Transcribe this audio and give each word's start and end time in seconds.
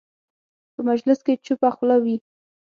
په 0.73 0.79
مجلس 0.89 1.19
کې 1.25 1.41
چوپه 1.45 1.69
خوله 1.75 1.97
وي. 2.03 2.15